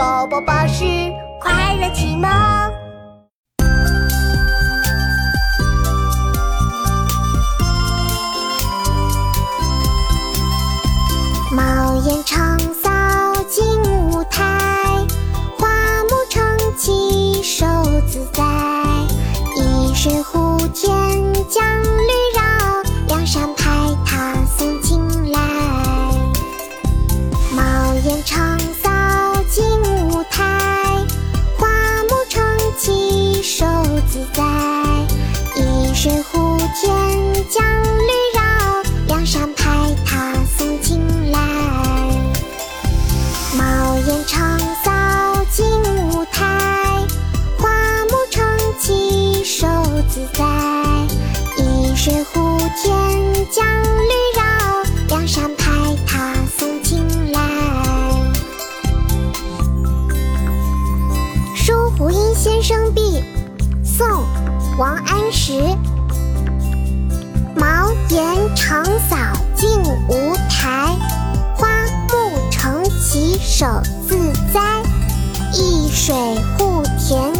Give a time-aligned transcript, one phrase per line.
[0.00, 0.82] 宝宝巴士
[1.42, 2.22] 快乐启蒙。
[11.52, 12.88] 茅檐长扫
[13.46, 14.42] 净无苔，
[15.58, 15.68] 花
[16.04, 16.42] 木成
[16.78, 17.66] 畦手
[18.08, 18.42] 自在。
[19.54, 20.90] 一水护田
[21.46, 22.40] 将绿绕，
[50.10, 50.44] 自在。
[51.56, 52.92] 一水护田
[53.50, 54.42] 将绿绕，
[55.08, 55.70] 两山排
[56.06, 57.38] 闼送青来。
[61.56, 63.22] 《书湖阴先生壁》
[63.84, 64.06] 宋·
[64.78, 65.52] 王安石。
[67.54, 69.16] 茅檐长扫
[69.54, 70.96] 净无苔，
[71.54, 71.68] 花
[72.08, 73.66] 木成畦手
[74.08, 74.82] 自栽。
[75.52, 76.14] 一水
[76.56, 77.32] 护田